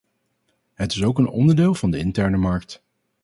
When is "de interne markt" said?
1.91-2.83